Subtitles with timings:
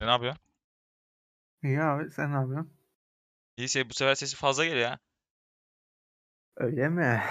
[0.00, 0.40] Ne yapıyorsun?
[1.62, 2.72] İyi abi sen ne yapıyorsun?
[3.56, 4.98] İyi şey bu sefer sesi fazla geliyor ya.
[6.56, 7.22] Öyle mi?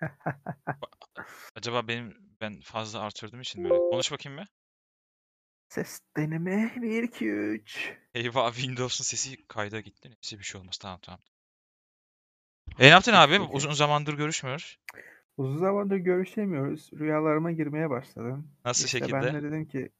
[1.56, 3.80] Acaba benim ben fazla artırdığım için mi öyle?
[3.90, 4.46] Konuş bakayım bir.
[5.68, 7.96] Ses deneme 1 2 3.
[8.14, 10.08] Eyvah Windows'un sesi kayda gitti.
[10.10, 10.78] Neyse bir şey olmaz.
[10.78, 11.20] Tamam tamam.
[12.78, 13.40] E ne yaptın abi?
[13.40, 14.78] Uzun zamandır görüşmüyoruz.
[15.36, 16.90] Uzun zamandır görüşemiyoruz.
[16.92, 18.46] Rüyalarıma girmeye başladın.
[18.64, 19.12] Nasıl İşte şekilde?
[19.12, 19.90] ben de dedim ki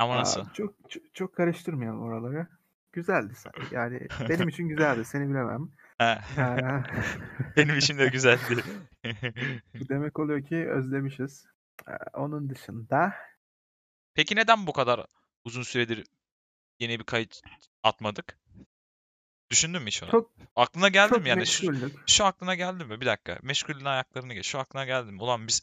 [0.00, 0.50] Ama "Aa, nasıl?
[0.54, 2.46] çok, çok çok karıştırmayalım oraları.
[2.92, 3.66] Güzeldi sadece.
[3.76, 5.04] Yani benim için güzeldi.
[5.04, 5.68] Seni bilemem.
[5.98, 6.22] Ha,
[7.56, 8.64] Benim için de güzeldi.
[9.88, 11.46] Demek oluyor ki özlemişiz.
[11.88, 13.14] Ee, Onun dışında
[14.14, 15.06] Peki neden bu kadar
[15.44, 16.06] uzun süredir
[16.78, 17.40] yeni bir kayıt
[17.82, 18.38] atmadık?
[19.50, 20.10] Düşündün mü hiç onu?
[20.10, 21.46] çok Aklına geldi çok mi yani?
[21.46, 21.72] Şu,
[22.06, 23.00] şu aklına geldi mi?
[23.00, 23.38] Bir dakika.
[23.42, 24.46] Meşgulün ayaklarını geç.
[24.46, 25.22] Şu aklına geldi mi?
[25.22, 25.62] Ulan biz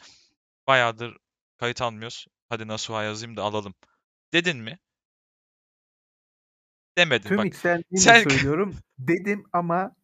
[0.67, 1.17] bayağıdır
[1.58, 2.28] kayıt almıyoruz.
[2.50, 3.73] Hadi Nasuha yazayım da alalım.
[4.34, 4.77] Dedin mi?
[6.98, 7.45] Demedin Tüm bak.
[7.45, 8.75] içtenliğimle Sen söylüyorum.
[9.00, 9.95] Dedim ama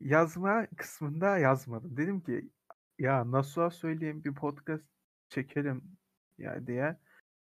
[0.00, 1.96] yazma kısmında yazmadım.
[1.96, 2.50] Dedim ki
[2.98, 4.84] ya Nasuh'a söyleyeyim bir podcast
[5.28, 5.82] çekelim
[6.38, 6.96] ya diye.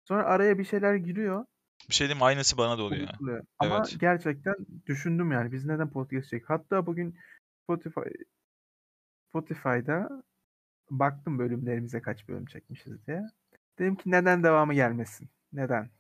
[0.05, 1.45] Sonra araya bir şeyler giriyor.
[1.89, 3.09] bir şey diyeyim aynısı bana da oluyor.
[3.59, 4.01] Ama Evet.
[4.01, 4.55] gerçekten
[4.87, 6.51] düşündüm yani biz neden podcast çek.
[6.51, 7.19] Hatta bugün
[7.63, 8.01] Spotify
[9.29, 10.23] Spotify'da
[10.91, 13.23] baktım bölümlerimize kaç bölüm çekmişiz diye.
[13.79, 15.29] Dedim ki neden devamı gelmesin?
[15.57, 15.91] Neden?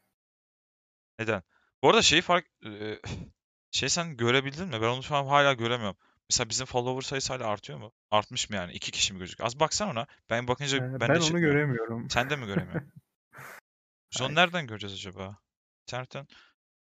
[1.18, 1.42] Neden?
[1.82, 2.46] Bu arada şeyi fark
[3.70, 4.72] şey sen görebildin mi?
[4.72, 5.96] Ben onu şu an hala göremiyorum.
[6.30, 7.92] Mesela bizim follower sayısı hala artıyor mu?
[8.10, 8.72] Artmış mı yani?
[8.72, 9.46] İki kişi mi gözüküyor?
[9.46, 10.06] Az baksana ona.
[10.30, 11.52] Ben bakınca Ee, ben ben de onu çıkmıyor.
[11.52, 12.10] göremiyorum.
[12.10, 12.92] Sen de mi göremiyorsun?
[14.12, 14.36] Biz onu Hayır.
[14.36, 15.38] nereden göreceğiz acaba?
[15.82, 16.26] İnternetten,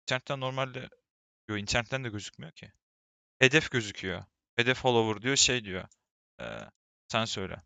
[0.02, 0.88] internetten normalde
[1.48, 2.72] Yo internetten de gözükmüyor ki.
[3.38, 4.24] Hedef gözüküyor.
[4.56, 5.84] Hedef follower diyor şey diyor.
[6.40, 6.70] Eee,
[7.08, 7.62] sen söyle.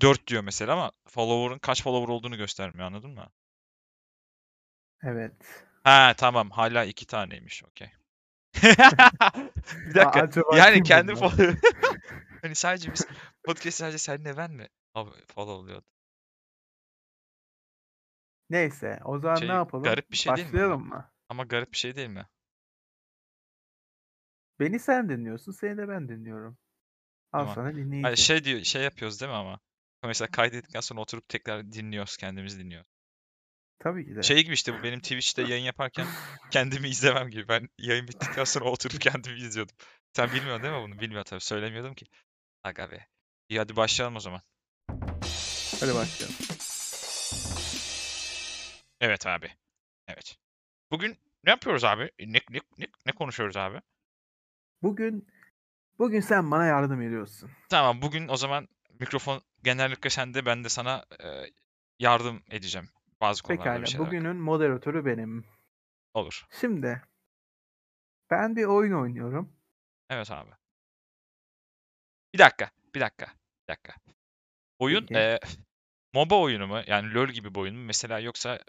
[0.00, 3.30] 4 diyor mesela ama follower'ın kaç follower olduğunu göstermiyor anladın mı?
[5.04, 5.32] Evet.
[5.84, 7.88] Ha tamam hala iki taneymiş okey.
[8.54, 10.22] Bir dakika.
[10.22, 11.30] acaba Yani kim kendi bunlar?
[11.30, 11.56] follow
[12.42, 13.06] hani sadece biz
[13.44, 15.94] podcast sadece senle ben mi abi followluyorduk?
[18.50, 19.84] Neyse, o zaman ne Şey yapalım?
[19.84, 20.52] garip bir şey değil mi?
[20.52, 21.10] Başlayalım mı?
[21.28, 22.26] Ama garip bir şey değil mi?
[24.60, 26.58] Beni sen dinliyorsun, seni de ben dinliyorum.
[27.32, 27.54] Al Tamam.
[27.54, 28.22] sana dinleyici.
[28.22, 29.60] şey diyor şey yapıyoruz değil mi ama?
[30.04, 32.93] Mesela kaydettikten sonra oturup tekrar dinliyoruz kendimizi dinliyoruz.
[33.78, 34.22] Tabii ki de.
[34.22, 36.06] Şey gibi işte bu benim Twitch'te yayın yaparken
[36.50, 37.48] kendimi izlemem gibi.
[37.48, 39.76] Ben yayın bittikten sonra oturup kendimi izliyordum.
[40.12, 41.00] Sen bilmiyorsun değil mi bunu?
[41.00, 41.40] Bilmiyor tabii.
[41.40, 42.06] Söylemiyordum ki.
[42.64, 43.06] Aga be.
[43.48, 44.40] İyi hadi başlayalım o zaman.
[45.80, 46.36] Hadi başlayalım.
[49.00, 49.50] Evet abi.
[50.08, 50.36] Evet.
[50.90, 52.10] Bugün ne yapıyoruz abi?
[52.20, 53.80] Ne, ne, ne, ne konuşuyoruz abi?
[54.82, 55.28] Bugün
[55.98, 57.50] bugün sen bana yardım ediyorsun.
[57.68, 58.68] Tamam bugün o zaman
[59.00, 61.26] mikrofon genellikle sende ben de sana e,
[61.98, 62.88] yardım edeceğim.
[63.20, 64.20] Bazı konularda bir Pekala, şeyler hakkında.
[64.20, 65.44] bugünün moderatörü benim.
[66.14, 66.46] Olur.
[66.60, 67.02] Şimdi
[68.30, 69.52] ben bir oyun oynuyorum.
[70.10, 70.50] Evet abi.
[72.34, 72.70] Bir dakika.
[72.94, 73.26] Bir dakika.
[73.62, 73.92] Bir dakika.
[74.78, 75.14] Oyun Peki.
[75.20, 75.38] e,
[76.14, 76.80] MOBA oyunu mu?
[76.86, 77.84] Yani LoL gibi bir oyun mu?
[77.84, 78.60] Mesela yoksa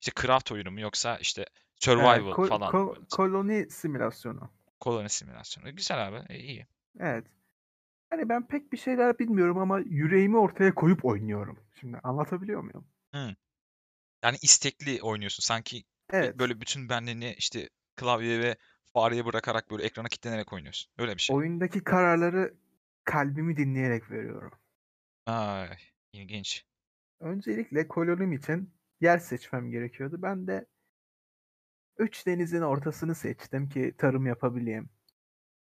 [0.00, 0.80] işte Craft oyunu mu?
[0.80, 1.44] Yoksa işte
[1.80, 2.78] Survival ko- falan mı?
[2.78, 3.06] ko- böyle?
[3.10, 4.50] koloni simülasyonu.
[4.80, 5.76] Koloni simülasyonu.
[5.76, 6.22] Güzel abi.
[6.28, 6.66] e, iyi.
[7.00, 7.26] Evet.
[8.10, 11.58] Hani ben pek bir şeyler bilmiyorum ama yüreğimi ortaya koyup oynuyorum.
[11.80, 12.88] Şimdi anlatabiliyor muyum?
[13.14, 13.34] Hı.
[14.24, 15.42] Yani istekli oynuyorsun.
[15.42, 16.38] Sanki Evet.
[16.38, 18.56] böyle bütün benliğini işte klavyeye ve
[18.92, 20.92] fareye bırakarak böyle ekrana kilitlenerek oynuyorsun.
[20.98, 21.36] Öyle bir şey.
[21.36, 22.54] Oyundaki kararları
[23.04, 24.52] kalbimi dinleyerek veriyorum.
[25.26, 25.68] Ay,
[26.12, 26.64] ilginç.
[27.20, 28.70] Öncelikle kolonim için
[29.00, 30.22] yer seçmem gerekiyordu.
[30.22, 30.66] Ben de
[31.98, 34.90] üç denizin ortasını seçtim ki tarım yapabileyim.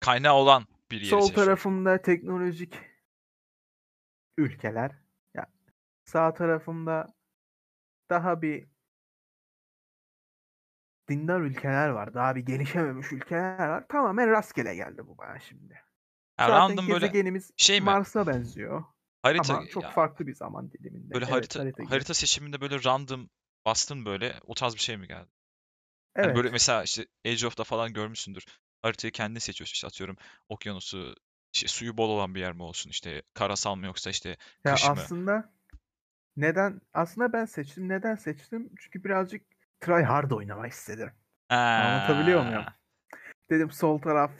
[0.00, 1.44] Kaynağı olan bir yeri Sol seçiyorsun.
[1.44, 2.74] tarafımda teknolojik
[4.38, 4.90] ülkeler.
[5.34, 5.46] Ya
[6.04, 7.17] sağ tarafımda
[8.10, 8.68] daha bir
[11.08, 12.14] dindar ülkeler var.
[12.14, 13.84] Daha bir gelişememiş ülkeler var.
[13.88, 15.80] Tamamen rastgele geldi bu bana şimdi.
[16.36, 17.84] Ha, Zaten random böyle gezegenimiz şey mi?
[17.84, 18.84] Mars'a benziyor.
[19.22, 21.14] Harita Ama çok ya, farklı bir zaman diliminde.
[21.14, 21.90] böyle Evet, harita harita gibi.
[21.90, 23.30] harita seçiminde böyle random
[23.66, 25.28] bastın böyle o tarz bir şey mi geldi?
[26.20, 26.36] Hani Evet.
[26.36, 28.44] böyle mesela işte Age of'da falan görmüşsündür.
[28.82, 30.16] Haritayı kendin seçiyorsun işte atıyorum
[30.48, 31.14] okyanusu
[31.54, 34.92] işte suyu bol olan bir yer mi olsun işte karasal mı yoksa işte Ya kış
[34.92, 35.00] mı?
[35.00, 35.52] aslında
[36.40, 37.88] neden aslında ben seçtim.
[37.88, 38.70] Neden seçtim?
[38.78, 39.42] Çünkü birazcık
[39.80, 41.10] try hard oynamak istedim.
[41.48, 42.64] Anlatabiliyor muyum?
[43.50, 44.32] Dedim sol taraf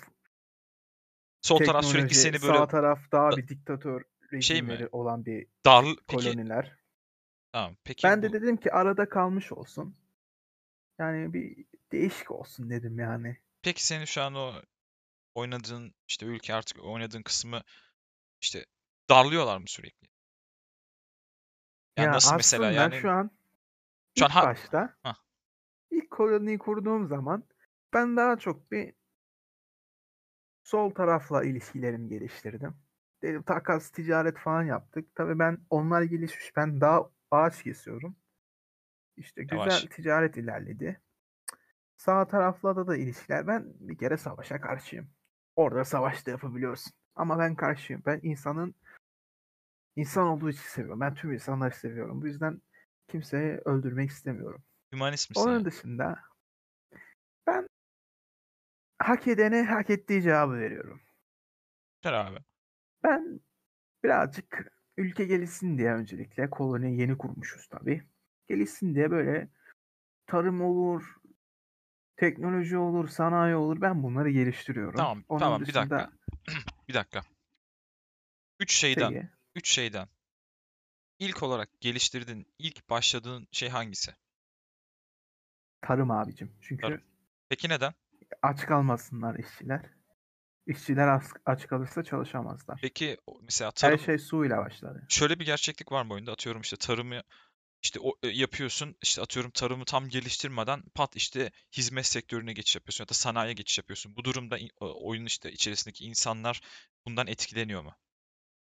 [1.42, 4.02] Sol taraf sürekli seni böyle sağ taraf daha da- bir diktatör
[4.40, 4.88] şey mi?
[4.92, 5.46] olan bir
[6.06, 6.76] peki koloniler.
[7.52, 9.96] tamam peki Ben de bu dedim ki arada kalmış olsun.
[10.98, 13.36] Yani bir değişik olsun dedim yani.
[13.62, 14.52] peki senin şu an o
[15.34, 17.62] oynadığın işte ülke artık oynadığın kısmı
[18.42, 18.66] işte
[19.10, 20.07] darlıyorlar mı sürekli?
[21.98, 23.30] Yani Ya nasıl mesela yani şu an
[24.18, 25.16] şu an ilk ha başta Hah.
[25.90, 27.44] ilk koloniyi kurduğum zaman
[27.94, 28.94] ben daha çok bir
[30.62, 32.74] sol tarafla ilişkilerimi geliştirdim.
[33.22, 35.14] Dedim takas, ticaret falan yaptık.
[35.14, 36.56] Tabii ben onlar gelişmiş.
[36.56, 38.16] Ben daha ağaç kesiyorum.
[39.16, 39.84] İşte güzel Yavaş.
[39.84, 41.00] ticaret ilerledi.
[41.96, 43.46] Sağ tarafla da da ilişkiler.
[43.46, 45.10] Ben bir kere savaşa karşıyım.
[45.56, 46.92] Orada savaş da yapabiliyorsun.
[47.14, 48.02] Ama ben karşıyım.
[48.06, 48.74] Ben insanın
[49.98, 51.00] insan olduğu için seviyorum.
[51.00, 52.22] Ben tüm insanları seviyorum.
[52.22, 52.62] Bu yüzden
[53.08, 54.64] kimseyi öldürmek istemiyorum.
[54.92, 55.64] Hümanist misin Onun yani?
[55.64, 56.18] dışında
[57.46, 57.68] ben
[58.98, 61.00] hak edene hak ettiği cevabı veriyorum.
[62.02, 62.38] Güzel abi.
[63.04, 63.40] Ben
[64.04, 68.02] birazcık ülke gelişsin diye öncelikle koloni yeni kurmuşuz tabii.
[68.48, 69.48] Gelişsin diye böyle
[70.26, 71.14] tarım olur,
[72.16, 73.80] teknoloji olur, sanayi olur.
[73.80, 74.96] Ben bunları geliştiriyorum.
[74.96, 76.10] Tamam, Onun tamam bir dışında dakika.
[76.88, 77.20] bir dakika.
[78.60, 80.08] Üç şeyden, peki, üç şeyden.
[81.18, 84.14] İlk olarak geliştirdiğin, ilk başladığın şey hangisi?
[85.82, 86.52] tarım abicim.
[86.60, 87.00] Çünkü Tarım.
[87.48, 87.94] Peki neden?
[88.42, 89.80] aç kalmasınlar işçiler.
[90.66, 92.78] İşçiler aç, aç kalırsa çalışamazlar.
[92.82, 95.06] Peki mesela Her tarım şey suyla başladı.
[95.08, 96.32] şöyle bir gerçeklik var mı oyunda?
[96.32, 97.22] Atıyorum işte tarımı
[97.82, 98.96] işte o, e, yapıyorsun.
[99.02, 103.78] işte atıyorum tarımı tam geliştirmeden pat işte hizmet sektörüne geçiş yapıyorsun ya da sanayiye geçiş
[103.78, 104.16] yapıyorsun.
[104.16, 106.60] Bu durumda oyunun işte içerisindeki insanlar
[107.06, 107.94] bundan etkileniyor mu?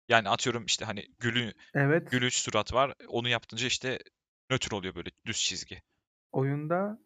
[0.10, 2.94] Yani atıyorum işte hani gülü Evet, gülüç surat var.
[3.08, 4.00] Onu yaptınca işte
[4.50, 5.82] nötr oluyor böyle düz çizgi.
[6.32, 7.00] oyunda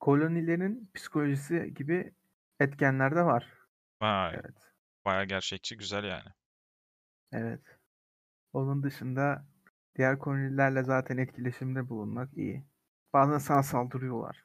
[0.00, 2.14] kolonilerin psikolojisi gibi
[2.60, 3.48] etkenler de var.
[4.00, 4.72] Vay, Evet.
[5.04, 6.28] bayağı gerçekçi, güzel yani.
[7.32, 7.60] Evet.
[8.52, 9.46] Onun dışında
[9.96, 12.64] diğer kolonilerle zaten etkileşimde bulunmak iyi.
[13.12, 14.44] Bazen sana saldırıyorlar.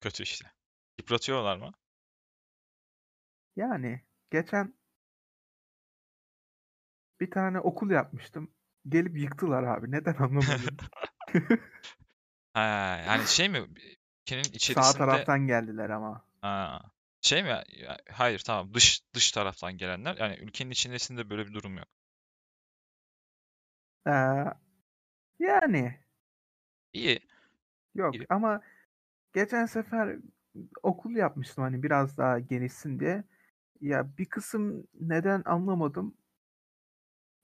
[0.00, 0.52] Kötü işte.
[0.98, 1.72] Yıpratıyorlar mı?
[3.56, 4.00] Yani
[4.30, 4.74] geçen
[7.20, 8.50] bir tane okul yapmıştım.
[8.88, 9.90] Gelip yıktılar abi.
[9.90, 10.76] Neden anlamadım.
[12.54, 12.60] Ha,
[13.06, 13.58] yani şey mi?
[14.22, 16.24] Ülkenin Sağ içerisinde taraftan geldiler ama.
[16.40, 16.80] ha,
[17.20, 17.62] şey mi?
[18.10, 20.16] Hayır tamam dış dış taraftan gelenler.
[20.16, 21.86] Yani ülkenin içerisinde böyle bir durum yok.
[24.06, 24.52] Ee,
[25.38, 25.98] yani
[26.92, 27.20] İyi.
[27.94, 28.26] yok iyi.
[28.28, 28.60] ama
[29.34, 30.16] geçen sefer
[30.82, 33.24] okul yapmıştım hani biraz daha gelişsin diye.
[33.80, 36.14] Ya bir kısım neden anlamadım.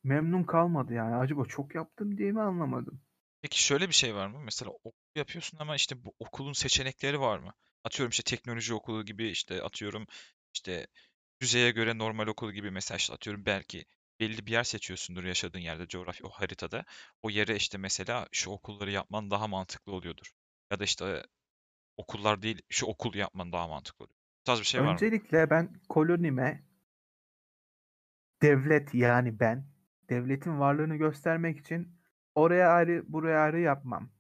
[0.05, 1.15] Memnun kalmadı yani.
[1.15, 3.01] Acaba çok yaptım diye mi anlamadım.
[3.43, 4.39] Peki şöyle bir şey var mı?
[4.45, 7.53] Mesela okul yapıyorsun ama işte bu okulun seçenekleri var mı?
[7.85, 10.07] Atıyorum işte teknoloji okulu gibi işte atıyorum
[10.55, 10.87] işte
[11.41, 13.85] düzeye göre normal okul gibi mesela işte atıyorum belki
[14.21, 16.85] belli bir yer seçiyorsundur yaşadığın yerde coğrafya o haritada.
[17.23, 20.31] O yere işte mesela şu okulları yapman daha mantıklı oluyordur.
[20.71, 21.23] Ya da işte
[21.97, 24.17] okullar değil şu okul yapman daha mantıklı oluyor.
[24.41, 24.93] Bu tarz bir şey var mı?
[24.93, 26.63] Öncelikle ben kolonime
[28.43, 29.72] devlet yani ben
[30.11, 31.99] devletin varlığını göstermek için
[32.35, 34.11] oraya ayrı buraya ayrı yapmam.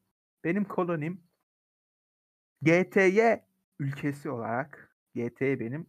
[0.45, 1.25] Benim kolonim
[2.63, 3.21] GTY
[3.79, 5.87] ülkesi olarak GTY benim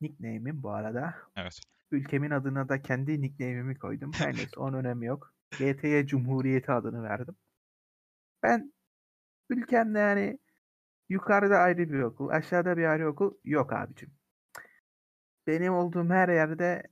[0.00, 1.14] nickname'im bu arada.
[1.36, 1.60] Evet.
[1.90, 4.12] Ülkemin adına da kendi nickname'imi koydum.
[4.14, 5.34] Her neyse onun önemi yok.
[5.50, 7.36] GTY Cumhuriyeti adını verdim.
[8.42, 8.72] Ben
[9.50, 10.38] ülkemde yani
[11.08, 14.10] yukarıda ayrı bir okul, aşağıda bir ayrı okul yok abicim.
[15.46, 16.82] Benim olduğum her yerde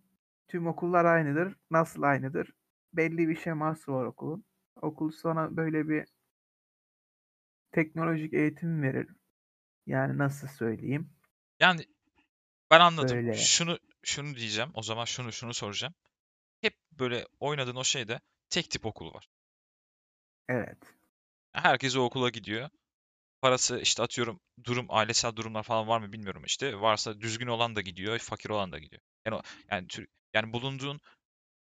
[0.50, 1.56] tüm okullar aynıdır.
[1.70, 2.52] Nasıl aynıdır?
[2.92, 4.44] Belli bir şeması var okulun.
[4.82, 6.06] Okul sana böyle bir
[7.72, 9.08] teknolojik eğitim verir.
[9.86, 11.10] Yani nasıl söyleyeyim?
[11.60, 11.86] Yani
[12.70, 13.16] ben anladım.
[13.16, 13.34] Böyle.
[13.34, 14.70] Şunu şunu diyeceğim.
[14.74, 15.94] O zaman şunu şunu soracağım.
[16.60, 19.28] Hep böyle oynadığın o şeyde tek tip okul var.
[20.48, 20.78] Evet.
[21.52, 22.70] Herkes o okula gidiyor.
[23.42, 26.80] Parası işte atıyorum durum ailesel durumlar falan var mı bilmiyorum işte.
[26.80, 29.02] Varsa düzgün olan da gidiyor, fakir olan da gidiyor.
[29.26, 31.00] Yani o, yani tür- yani bulunduğun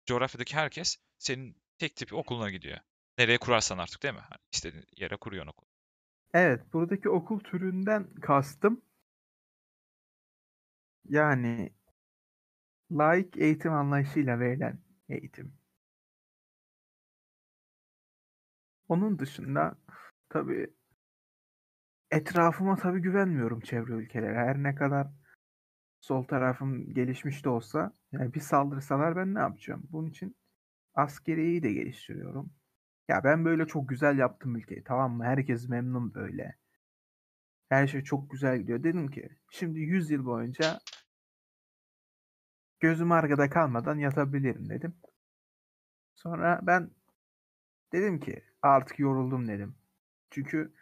[0.07, 2.79] coğrafyadaki herkes senin tek tip okuluna gidiyor.
[3.19, 4.21] Nereye kurarsan artık değil mi?
[4.21, 5.67] Hani istediğin yere kuruyorsun okul.
[6.35, 8.83] Evet, buradaki okul türünden kastım
[11.09, 11.71] yani
[12.91, 15.53] laik eğitim anlayışıyla verilen eğitim.
[18.89, 19.79] Onun dışında
[20.29, 20.71] tabii
[22.11, 24.39] etrafıma tabii güvenmiyorum çevre ülkelere.
[24.39, 25.07] Her ne kadar
[26.05, 29.83] sol tarafım gelişmiş de olsa yani bir saldırsalar ben ne yapacağım?
[29.93, 30.37] Bunun için
[30.95, 32.53] askeriyeyi de geliştiriyorum.
[33.09, 35.25] Ya ben böyle çok güzel yaptım ülkeyi tamam mı?
[35.25, 36.57] Herkes memnun böyle.
[37.69, 38.83] Her şey çok güzel gidiyor.
[38.85, 40.81] Dedim ki şimdi 100 yıl boyunca
[42.81, 44.95] gözüm arkada kalmadan yatabilirim dedim.
[46.15, 46.91] Sonra ben
[47.93, 49.77] dedim ki artık yoruldum dedim.
[50.31, 50.75] Çünkü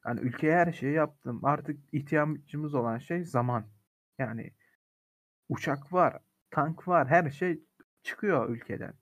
[0.00, 1.44] hani ülkeye her şeyi yaptım.
[1.44, 3.66] Artık ihtiyacımız olan şey zaman.
[4.18, 4.52] Yani
[5.48, 6.18] uçak var,
[6.50, 7.60] tank var, her şey
[8.02, 8.94] çıkıyor ülkeden.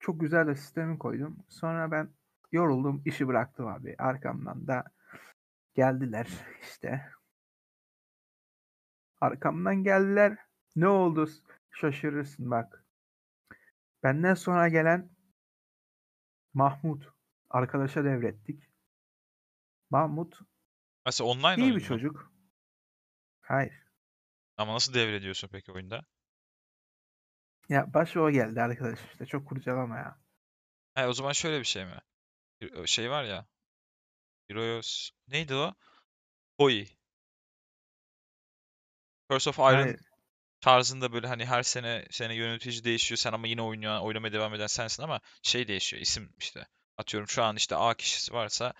[0.00, 1.44] Çok güzel de sistemi koydum.
[1.48, 2.10] Sonra ben
[2.52, 3.94] yoruldum, işi bıraktım abi.
[3.98, 4.84] Arkamdan da
[5.76, 6.28] Geldiler
[6.62, 7.12] işte.
[9.20, 10.38] Arkamdan geldiler.
[10.76, 11.30] Ne oldu?
[11.70, 12.84] Şaşırırsın bak.
[14.02, 15.10] Benden sonra gelen
[16.54, 17.12] Mahmut.
[17.50, 18.70] Arkadaşa devrettik.
[19.90, 20.40] Mahmut
[21.06, 22.32] Mesela online iyi bir çocuk.
[23.40, 23.85] Hayır.
[24.56, 26.04] Ama nasıl devrediyorsun peki oyunda?
[27.68, 29.26] Ya başı o geldi arkadaş işte.
[29.26, 30.18] Çok kurcalama ya.
[30.94, 32.00] Ha, o zaman şöyle bir şey mi?
[32.60, 33.46] Bir- Şey var ya.
[34.48, 35.10] Heroes...
[35.28, 35.74] Neydi o?
[36.58, 36.86] Hoi.
[39.30, 40.00] Curse of Iron Hayır.
[40.60, 44.66] tarzında böyle hani her sene sene yönetici değişiyor sen ama yine oynuyor, oynamaya devam eden
[44.66, 46.68] sensin ama şey değişiyor isim işte.
[46.98, 48.74] Atıyorum şu an işte A kişisi varsa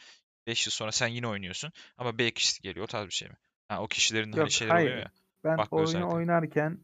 [0.47, 3.37] 5 yıl sonra sen yine oynuyorsun ama B kişisi geliyor o tarz bir şey mi?
[3.68, 5.02] Ha, o kişilerin hani Yok şeyleri oluyor hayır.
[5.02, 5.12] ya.
[5.46, 6.16] Ben farklı oyunu özellikler.
[6.16, 6.78] oynarken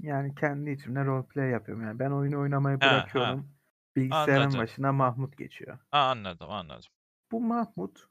[0.00, 1.84] yani kendi içimde roleplay yapıyorum.
[1.84, 2.90] Yani ben oyunu oynamayı Ha, ha.
[2.90, 3.48] bırakıyorum.
[3.96, 4.60] Bilgisayarın Anladım.
[4.60, 5.78] başına Mahmut geçiyor.
[5.90, 6.90] Ha, anladım anladım.
[7.32, 8.08] Bu Mahmut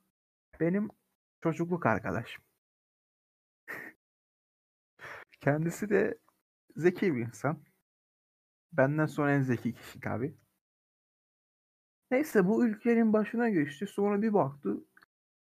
[0.59, 0.89] benim
[1.43, 2.43] çocukluk arkadaşım.
[5.41, 6.17] Kendisi de
[6.75, 7.63] zeki bir insan.
[8.73, 10.37] Benden sonra en zeki kişi tabii.
[12.11, 13.87] Neyse bu ülkenin başına geçti.
[13.87, 14.77] Sonra bir baktı.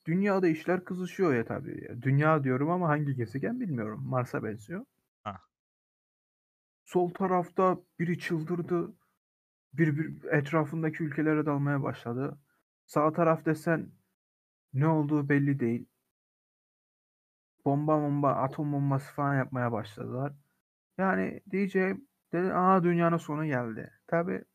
[0.05, 1.83] Dünyada işler kızışıyor ya tabii.
[1.89, 2.01] ya.
[2.01, 4.03] Dünya diyorum ama hangi gezegen bilmiyorum.
[4.05, 4.85] Mars'a benziyor.
[5.23, 5.41] Ha.
[6.85, 8.93] Sol tarafta biri çıldırdı.
[9.73, 12.39] Bir, bir etrafındaki ülkelere dalmaya başladı.
[12.85, 13.91] Sağ taraf desen
[14.73, 15.85] ne olduğu belli değil.
[17.65, 20.33] Bomba bomba, atom bombası falan yapmaya başladılar.
[20.97, 23.91] Yani diyeceğim dedi, aa dünyanın sonu geldi.
[24.07, 24.45] Tabi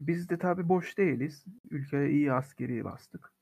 [0.00, 1.44] biz de tabi boş değiliz.
[1.70, 3.35] Ülkeye iyi askeri bastık.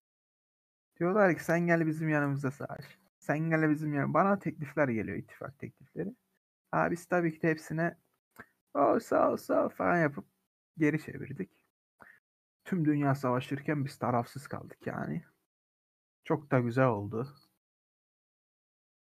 [0.98, 2.84] Diyorlar ki sen gel bizim yanımızda savaş.
[3.18, 6.14] Sen gel bizim yan Bana teklifler geliyor, ittifak teklifleri.
[6.72, 7.98] Aa biz tabii ki de hepsine
[8.74, 10.26] o sağ ol sağ ol falan yapıp
[10.78, 11.50] geri çevirdik.
[12.64, 15.24] Tüm dünya savaşırken biz tarafsız kaldık yani.
[16.24, 17.34] Çok da güzel oldu.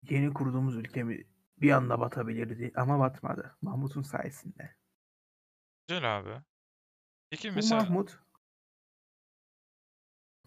[0.03, 1.25] Yeni kurduğumuz ülkemi
[1.59, 3.57] bir anda batabilirdi ama batmadı.
[3.63, 4.77] Mahmut'un sayesinde.
[5.89, 6.43] Güzel abi.
[7.31, 8.19] Peki Bu mesela, Mahmut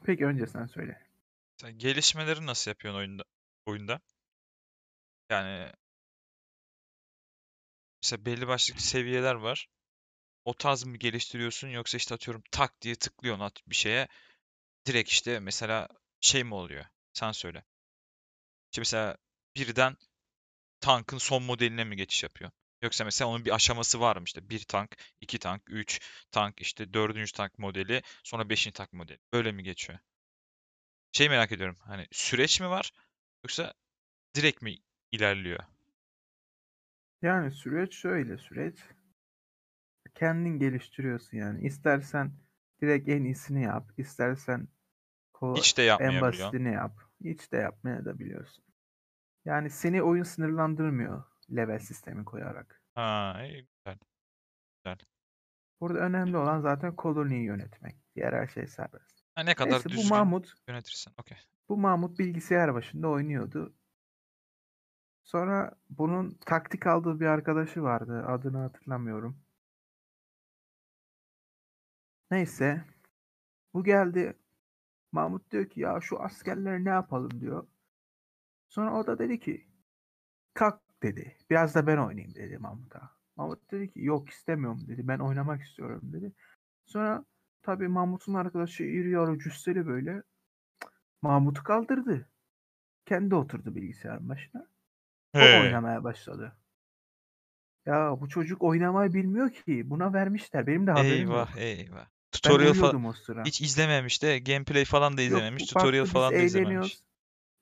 [0.04, 1.13] Peki önce sen söyle.
[1.58, 3.24] Sen gelişmeleri nasıl yapıyorsun oyunda?
[3.66, 4.02] Oyunda?
[5.30, 5.72] Yani
[8.04, 9.68] mesela belli başlı seviyeler var.
[10.46, 14.08] O tarz mı geliştiriyorsun yoksa işte atıyorum tak diye tıklıyorsun at bir şeye.
[14.88, 15.90] Direkt işte mesela
[16.22, 16.86] şey mi oluyor?
[17.14, 17.66] Sen söyle.
[18.72, 19.18] İşte mesela
[19.56, 19.98] birden
[20.82, 22.52] tankın son modeline mi geçiş yapıyor?
[22.84, 26.94] Yoksa mesela onun bir aşaması var mı işte bir tank, iki tank, üç tank işte
[26.94, 29.20] dördüncü tank modeli sonra beşinci tank modeli.
[29.34, 30.00] Böyle mi geçiyor?
[31.14, 32.92] Şey merak ediyorum hani süreç mi var
[33.44, 33.74] yoksa
[34.36, 34.76] direkt mi
[35.12, 35.60] ilerliyor?
[37.22, 38.80] Yani süreç şöyle süreç.
[40.16, 41.66] Kendin geliştiriyorsun yani.
[41.68, 42.32] İstersen
[42.82, 43.92] direkt en iyisini yap.
[43.98, 44.68] İstersen
[45.56, 47.00] Hiç de en basitini yap.
[47.24, 48.64] Hiç de yapmaya da biliyorsun.
[49.46, 51.24] Yani seni oyun sınırlandırmıyor
[51.56, 52.82] level sistemi koyarak.
[52.96, 53.98] Ha, iyi, güzel.
[55.82, 57.96] Burada önemli olan zaten koloniyi yönetmek.
[58.16, 59.13] Diğer her şey serbest.
[59.36, 61.14] Ha, ne kadar Neyse bu düzgün Mahmut yönetirsen.
[61.18, 61.38] Okey.
[61.70, 63.74] bu Mahmut bilgisayar başında oynuyordu.
[65.24, 68.26] Sonra bunun taktik aldığı bir arkadaşı vardı.
[68.28, 69.38] Adını hatırlamıyorum.
[72.32, 72.84] Neyse.
[73.74, 74.38] Bu geldi.
[75.12, 77.68] Mahmut diyor ki ya şu askerleri ne yapalım diyor.
[78.70, 79.68] Sonra o da dedi ki
[80.54, 81.38] kalk dedi.
[81.50, 83.12] Biraz da ben oynayayım dedi Mahmut'a.
[83.36, 85.08] Mahmut dedi ki yok istemiyorum dedi.
[85.08, 86.34] Ben oynamak istiyorum dedi.
[86.86, 87.26] Sonra
[87.64, 90.24] tabii Mahmut'un arkadaşı iri yarı cüsseli böyle
[91.22, 92.30] Mahmut'u kaldırdı.
[93.06, 94.68] Kendi oturdu bilgisayarın başına.
[95.36, 95.62] O He.
[95.62, 96.58] oynamaya başladı.
[97.86, 99.90] Ya bu çocuk oynamayı bilmiyor ki.
[99.90, 100.68] Buna vermişler.
[100.68, 101.32] Benim de haberim yok.
[101.32, 102.06] Eyvah eyvah.
[102.32, 103.44] Tutorial falan o sıra.
[103.46, 105.64] hiç izlememiş de gameplay falan da Yok izlememiş.
[105.64, 107.00] bu Tutorial baktı falan da izlememiş.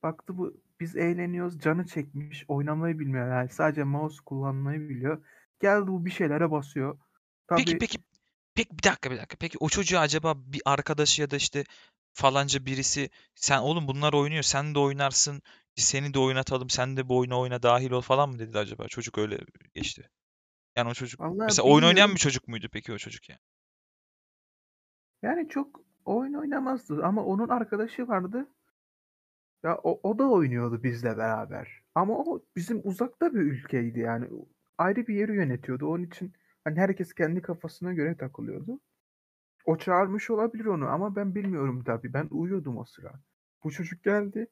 [0.03, 1.59] Baktı bu biz eğleniyoruz.
[1.59, 2.45] Canı çekmiş.
[2.47, 3.31] Oynamayı bilmiyor.
[3.31, 5.25] Yani sadece mouse kullanmayı biliyor.
[5.59, 6.99] Geldi bu bir şeylere basıyor.
[7.47, 7.97] Tabii peki peki
[8.57, 9.37] bir dakika bir dakika.
[9.39, 11.63] Peki o çocuğa acaba bir arkadaşı ya da işte
[12.13, 15.41] falanca birisi sen oğlum bunlar oynuyor sen de oynarsın
[15.75, 18.87] seni de oynatalım sen de bu oyuna oyna dahil ol falan mı dedi acaba?
[18.87, 19.39] Çocuk öyle
[19.73, 20.09] geçti.
[20.75, 23.39] Yani o çocuk vallahi mesela oyun oynayan bir çocuk muydu peki o çocuk yani?
[25.21, 28.47] Yani çok oyun oynamazdı ama onun arkadaşı vardı.
[29.63, 31.81] Ya o, o da oynuyordu bizle beraber.
[31.95, 34.27] Ama o bizim uzakta bir ülkeydi yani.
[34.77, 35.87] Ayrı bir yeri yönetiyordu.
[35.87, 38.79] Onun için hani herkes kendi kafasına göre takılıyordu.
[39.65, 42.13] O çağırmış olabilir onu ama ben bilmiyorum tabii.
[42.13, 43.13] Ben uyuyordum o sıra.
[43.63, 44.47] Bu çocuk geldi.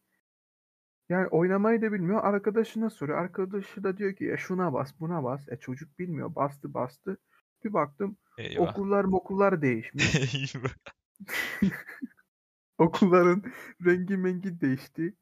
[1.10, 2.24] Yani oynamayı da bilmiyor.
[2.24, 3.18] Arkadaşına soruyor.
[3.18, 5.50] Arkadaşı da diyor ki ya şuna bas, buna bas.
[5.50, 6.36] E çocuk bilmiyor.
[6.36, 7.18] Bastı bastı.
[7.63, 8.70] Bir baktım Eyvah.
[8.70, 10.56] okullar mokullar değişmiş.
[12.78, 13.44] Okulların
[13.86, 15.16] rengi mengi değişti.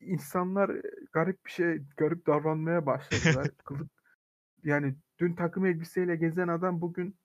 [0.00, 0.82] İnsanlar e,
[1.12, 3.48] garip bir şey, garip davranmaya başladılar.
[3.64, 3.90] Kılık
[4.64, 7.16] yani dün takım elbiseyle gezen adam bugün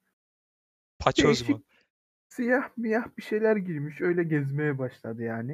[0.99, 1.61] Paçoz mu?
[2.29, 4.01] siyah miyah bir şeyler giymiş.
[4.01, 5.51] Öyle gezmeye başladı yani.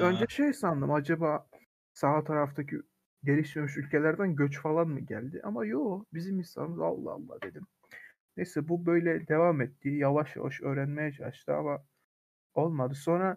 [0.00, 1.48] Önce Ha, şey sandım acaba
[1.92, 2.80] sağ taraftaki
[3.24, 5.40] gelişmemiş ülkelerden göç falan mı geldi?
[5.44, 7.66] Ama yo bizim insanımız Allah Allah dedim.
[8.36, 9.88] Neyse bu böyle devam etti.
[9.88, 11.84] Yavaş yavaş öğrenmeye çalıştı ama
[12.54, 12.94] olmadı.
[12.94, 13.36] Sonra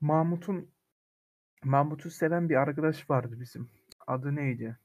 [0.00, 0.70] Mahmut'un
[1.64, 3.70] Mahmut'u seven bir arkadaş vardı bizim.
[4.06, 4.76] Adı neydi?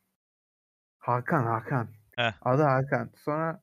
[1.00, 1.88] Hakan Hakan.
[2.18, 2.34] Heh.
[2.42, 3.12] Adı Hakan.
[3.16, 3.62] Sonra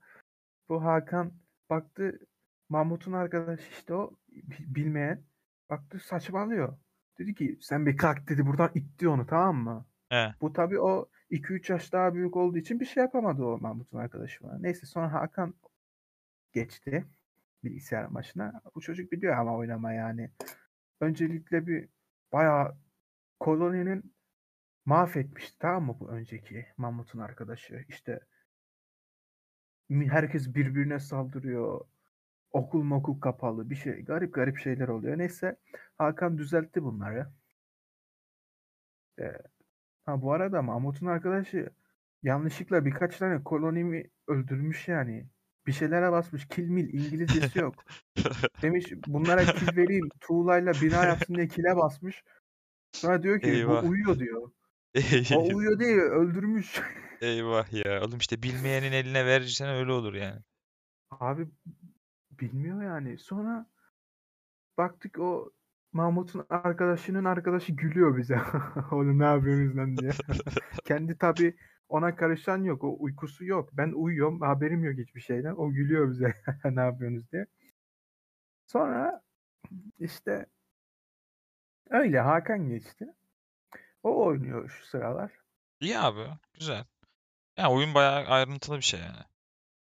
[0.69, 1.33] bu Hakan
[1.71, 2.19] baktı
[2.69, 5.25] Mahmut'un arkadaşı işte o bi- bilmeyen
[5.71, 6.79] baktı saçmalıyor.
[7.19, 9.87] Dedi ki sen bir kalk dedi buradan itti onu tamam mı?
[10.11, 10.35] he.
[10.41, 14.45] Bu tabii o 2-3 yaş daha büyük olduğu için bir şey yapamadı o Mahmut'un arkadaşı
[14.45, 14.59] bana.
[14.59, 15.55] Neyse sonra Hakan
[16.53, 17.05] geçti
[17.65, 18.63] bilgisayar başına.
[18.75, 20.31] Bu çocuk biliyor ama oynama yani.
[21.01, 21.89] Öncelikle bir
[22.33, 22.77] bayağı
[23.41, 24.15] koloninin
[24.85, 27.85] mahvetmişti tamam mı bu önceki Mahmut'un arkadaşı.
[27.89, 28.21] İşte
[29.91, 31.81] herkes birbirine saldırıyor.
[32.53, 34.05] Okul mokul kapalı bir şey.
[34.05, 35.19] Garip garip şeyler oluyor.
[35.19, 35.57] Neyse
[35.99, 37.29] Hakan düzeltti bunları.
[39.21, 39.33] Ee,
[40.07, 41.71] ha bu arada Mahmut'un arkadaşı
[42.23, 45.27] yanlışlıkla birkaç tane kolonimi öldürmüş yani.
[45.67, 46.49] Bir şeylere basmış.
[46.49, 47.75] Kill mill İngilizcesi yok.
[48.63, 50.09] Demiş bunlara kill vereyim.
[50.21, 52.25] Tuğlayla bina yapsın diye kile basmış.
[52.93, 53.83] Sonra diyor ki Eyvah.
[53.83, 54.51] bu uyuyor diyor.
[55.37, 56.81] O uyuyor değil öldürmüş.
[57.21, 58.03] Eyvah ya.
[58.03, 60.41] Oğlum işte bilmeyenin eline verirsen öyle olur yani.
[61.11, 61.49] Abi
[62.31, 63.19] bilmiyor yani.
[63.19, 63.67] Sonra
[64.79, 65.53] baktık o
[65.93, 68.41] Mahmut'un arkadaşının arkadaşı gülüyor bize.
[68.93, 70.11] Oğlum ne yapıyorsunuz lan diye.
[70.85, 71.57] Kendi tabi
[71.89, 72.85] ona karışan yok.
[72.85, 73.71] O uykusu yok.
[73.73, 74.41] Ben uyuyorum.
[74.41, 75.55] Haberim yok hiçbir şeyden.
[75.57, 76.35] O gülüyor bize.
[76.65, 77.47] ne yapıyorsunuz diye.
[78.67, 79.23] Sonra
[79.99, 80.47] işte
[81.91, 83.07] öyle Hakan geçti.
[84.03, 85.33] O oynuyor şu sıralar.
[85.81, 86.27] İyi abi.
[86.55, 86.85] Güzel.
[87.59, 89.19] Ya oyun bayağı ayrıntılı bir şey yani.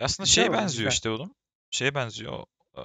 [0.00, 0.92] Aslında Güzel şeye oyun, benziyor güzel.
[0.92, 1.35] işte oğlum.
[1.70, 2.44] Şeye benziyor.
[2.78, 2.85] eee,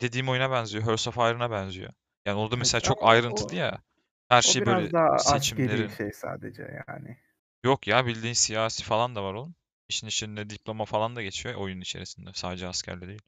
[0.00, 0.84] dediğim oyuna benziyor.
[0.84, 1.92] Hearts of Iron'a benziyor.
[2.26, 3.82] Yani orada mesela çok Ama ayrıntılı o, ya.
[4.28, 5.90] Her o şey biraz böyle daha askeri seçimlerin.
[5.90, 7.16] şey sadece yani.
[7.64, 9.54] Yok ya bildiğin siyasi falan da var oğlum.
[9.88, 12.30] İşin içinde diploma falan da geçiyor oyun içerisinde.
[12.34, 13.22] Sadece askerle değil.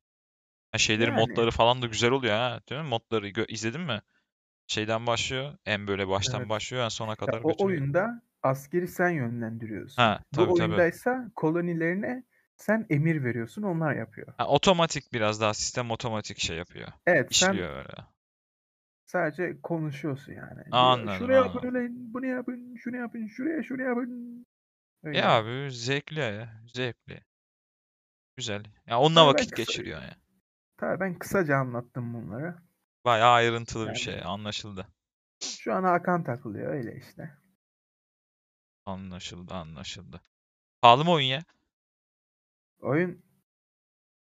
[0.72, 2.61] Ha, şeyleri Yani modları falan da güzel oluyor ha.
[2.70, 2.88] Değil mi?
[2.88, 4.02] Modları gö- izledin mi?
[4.66, 5.59] Şeyden başlıyor.
[5.66, 6.50] En böyle baştan evet.
[6.50, 7.64] başlıyor en sona Ya kadar o götürüyor.
[7.64, 10.03] oyunda askeri sen yönlendiriyorsun.
[10.03, 10.62] Ha Bu tabii tabii.
[10.62, 12.24] oyundaysa kolonilerine
[12.57, 14.35] sen emir veriyorsun onlar yapıyor.
[14.38, 16.88] Ha, otomatik biraz daha sistem otomatik şey yapıyor.
[17.07, 17.92] Evet sen İşliyor öyle.
[19.07, 20.62] sadece konuşuyorsun yani.
[20.70, 21.74] Anladım şuraya yapın anladım.
[21.76, 24.46] öyle, bunu yapın, şunu yapın, şuraya şunu yapın.
[25.03, 25.33] Öyle Ya yani.
[25.33, 26.48] abi zevkli ya.
[26.74, 27.20] Zevkli.
[28.37, 28.64] Güzel.
[28.87, 30.16] Ya onunla Tabii vakit kısa, geçiriyor ya.
[30.76, 32.55] tabii ben kısaca anlattım bunları.
[33.05, 34.20] Bayağı ayrıntılı bir Yani şey.
[34.24, 34.87] Anlaşıldı.
[35.42, 37.31] şu an Hakan takılıyor öyle işte.
[38.87, 40.21] Anlaşıldı anlaşıldı.
[40.83, 41.45] Pahalı mı oyun ya?
[42.81, 43.23] Oyun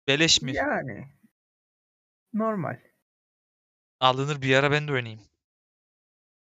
[0.08, 0.56] Beleş mi?
[0.56, 1.08] yani
[2.32, 2.78] normal.
[4.00, 5.20] Alınır bir ara ben de oynayayım.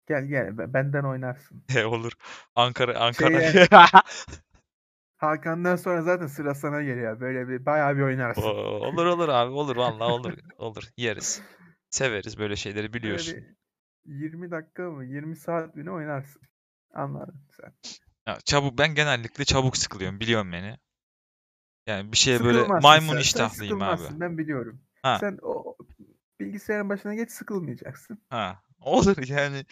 [0.08, 1.64] Gel gel be- benden oynarsın.
[1.70, 2.14] He olur.
[2.56, 3.42] Ankara Ankara.
[3.42, 3.68] Şeye
[5.18, 7.20] Hakan'dan sonra zaten sıra sana geliyor.
[7.20, 8.02] Böyle bir bayağı bir
[8.36, 8.58] Oo, oynarsın.
[8.88, 11.42] olur olur abi olur vallahi olur olur yeriz.
[11.90, 13.38] Severiz böyle şeyleri Böyle biliyorsun.
[13.38, 13.44] bir
[14.06, 16.42] 20 dakika mı 20 saat mi ne oynarsın.
[16.94, 17.74] Anladın sen.
[18.28, 20.78] Ya, çabuk ben genellikle çabuk sıkılıyorum biliyorum beni.
[21.88, 23.16] Yani bir şeye böyle maymun sen.
[23.16, 24.02] Sen iştahlıyım abi.
[24.02, 24.82] sıkılmazsın ben biliyorum.
[25.02, 25.78] Ha Sen o
[26.40, 28.22] bilgisayarın başına geç sıkılmayacaksın.
[28.30, 29.66] ha olur yani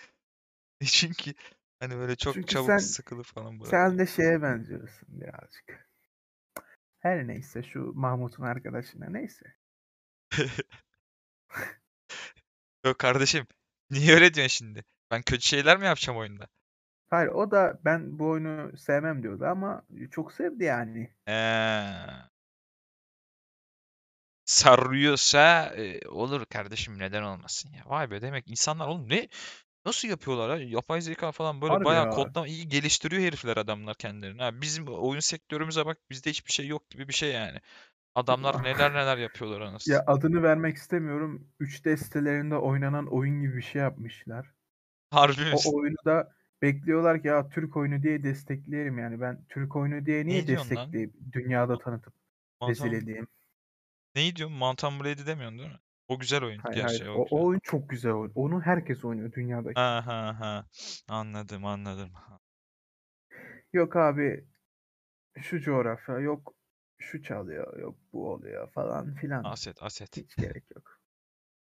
[0.86, 1.34] çünkü
[1.79, 3.97] hani böyle çok Çünkü çabuk sen sıkılıp falan sen bırakıyorum.
[3.99, 5.89] de şeye benziyorsun birazcık.
[6.99, 9.45] Her neyse şu Mahmut'un arkadaşına neyse.
[12.86, 13.47] Yok kardeşim
[13.89, 14.84] niye öyle diyorsun şimdi?
[15.12, 16.47] Ben kötü şeyler mi yapacağım oyunda?
[17.10, 21.10] Hayır o da ben bu oyunu sevmem diyordu ama çok sevdi yani.
[21.28, 21.89] Ee,
[24.45, 27.84] sarıyorsa e, olur kardeşim neden olmasın ya.
[27.86, 29.28] Vay be demek insanlar oğlum ne
[29.86, 30.69] nasıl yapıyorlar ya?
[30.69, 32.10] Yapay zeka falan böyle Harbi bayağı ya.
[32.10, 34.41] kodlama iyi geliştiriyor herifler adamlar kendilerini.
[34.41, 37.60] Ha, bizim oyun sektörümüze bak bizde hiçbir şey yok gibi bir şey yani.
[38.15, 39.93] Adamlar neler neler yapıyorlar anasını.
[39.93, 41.48] Ya adını vermek istemiyorum.
[41.60, 44.54] 3D sitelerinde oynanan oyun gibi bir şey yapmışlar.
[45.12, 49.22] Harbi O oyunu da bekliyorlar ki ya Türk oyunu diye destekleyelim yani.
[49.22, 50.86] Ben Türk oyunu diye niye Ne diyorsun lan?
[50.86, 52.13] destekleyip dünyada tanıtıp
[52.67, 53.28] rezil edeyim?
[54.15, 54.58] neyi diyorsun?
[54.58, 55.80] Mountain Blade demiyorsun değil mi?
[56.08, 56.60] O güzel oyun.
[56.60, 57.15] Hayır Gerçi hayır.
[57.17, 57.39] o O, güzel.
[57.39, 58.32] o oyun çok güzel oyun.
[58.36, 59.80] Onu herkes oynuyor dünyadaki.
[59.80, 60.65] Ha ha ha.
[61.10, 62.12] Anladım anladım.
[63.74, 64.45] Yok abi
[65.41, 66.54] şu coğrafya yok
[66.98, 69.43] şu çalıyor yok bu oluyor falan filan.
[69.43, 70.17] Aset aset.
[70.17, 71.00] Hiç gerek yok.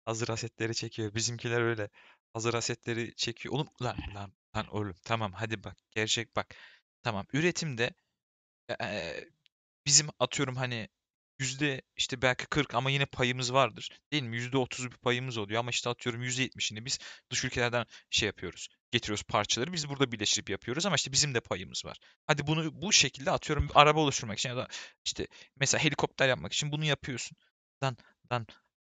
[0.06, 1.16] Hazır asetleri çekiyor.
[1.16, 1.90] Bizimkiler öyle.
[2.34, 3.56] Hazır asetleri çekiyor.
[3.56, 6.56] Oğlum lan lan lan oğlum tamam hadi bak gerçek bak.
[7.04, 7.92] Tamam üretimde
[8.82, 9.30] eee,
[9.86, 10.90] bizim atıyorum hani
[11.40, 13.90] yüzde işte belki 40 ama yine payımız vardır.
[14.12, 14.36] Değil mi?
[14.38, 17.00] Yüzde 30 bir payımız oluyor ama işte atıyorum yüzde 70'ini biz
[17.32, 18.70] dış ülkelerden şey yapıyoruz.
[18.92, 19.74] Getiriyoruz parçaları.
[19.74, 21.98] Biz burada birleştirip yapıyoruz ama işte bizim de payımız var.
[22.28, 24.68] Hadi bunu bu şekilde atıyorum bir araba oluşturmak için ya da
[25.06, 27.38] işte mesela helikopter yapmak için bunu yapıyorsun.
[27.84, 27.98] Lan
[28.32, 28.48] lan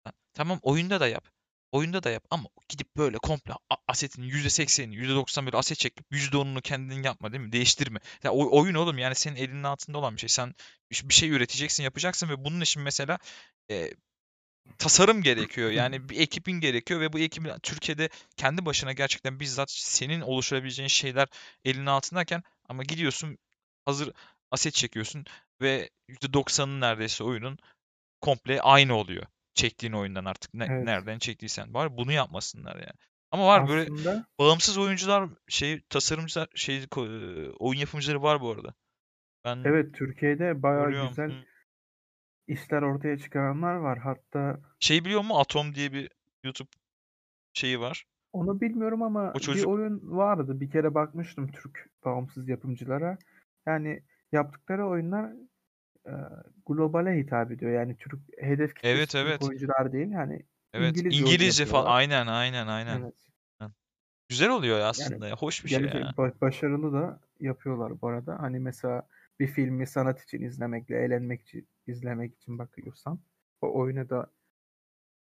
[0.07, 0.13] lan.
[0.33, 1.29] Tamam oyunda da yap.
[1.71, 3.53] Oyunda da yap ama gidip böyle komple
[3.87, 7.51] asetin %80'ini, %90 böyle aset çekip %10'unu kendin yapma değil mi?
[7.51, 7.99] Değiştirme.
[8.23, 10.29] Ya o oyun oğlum yani senin elinin altında olan bir şey.
[10.29, 10.55] Sen
[10.91, 13.19] bir şey üreteceksin, yapacaksın ve bunun için mesela
[13.71, 13.91] e,
[14.77, 15.71] tasarım gerekiyor.
[15.71, 21.27] Yani bir ekibin gerekiyor ve bu ekibin Türkiye'de kendi başına gerçekten bizzat senin oluşturabileceğin şeyler
[21.65, 23.37] elinin altındayken ama gidiyorsun
[23.85, 24.13] hazır
[24.51, 25.25] aset çekiyorsun
[25.61, 27.57] ve %90'ın neredeyse oyunun
[28.21, 29.25] komple aynı oluyor.
[29.57, 30.83] Çektiğin oyundan artık ne, Evet.
[30.83, 31.73] nereden çektiysen.
[31.73, 32.99] Var bunu yapmasınlar yani.
[33.31, 36.85] Ama var böyle Aslında bağımsız oyuncular, şey tasarımcılar, şey
[37.59, 38.73] oyun yapımcıları var bu arada.
[39.45, 41.09] Ben evet Türkiye'de bayağı görüyorum.
[41.09, 41.45] güzel Hı.
[42.47, 43.99] işler ortaya çıkaranlar var.
[43.99, 45.39] Hatta Şey biliyor musun?
[45.39, 46.09] Atom diye bir
[46.43, 46.69] YouTube
[47.53, 48.05] şeyi var.
[48.33, 50.59] onu bilmiyorum ama O bir çocuk oyun vardı.
[50.59, 53.17] Bir kere bakmıştım Türk bağımsız yapımcılara.
[53.65, 55.31] Yani yaptıkları oyunlar
[56.07, 56.13] e,
[56.65, 57.71] globale hitap ediyor.
[57.71, 59.43] Yani Türk hedef kitlesi Evet evet.
[59.43, 60.11] oyuncular değil.
[60.11, 60.43] Yani
[60.73, 60.97] Evet.
[60.97, 61.91] İngilizce İngilizce falan.
[61.91, 63.01] Aynen aynen aynen.
[63.01, 63.27] Evet.
[64.29, 65.35] Güzel oluyor Yani aslında ya.
[65.35, 66.09] Hoş bir şey gelecek ya.
[66.09, 68.39] ba- başarılı da yapıyorlar bu arada.
[68.41, 69.07] Hani mesela
[69.39, 73.19] bir filmi sanat için izlemekle, eğlenmek için izlemek için bakıyorsan
[73.61, 74.27] o oyuna da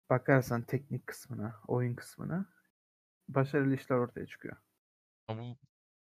[0.09, 2.45] bakarsan teknik kısmına, oyun kısmına
[3.29, 4.57] başarılı işler ortaya çıkıyor.
[5.29, 5.57] Bu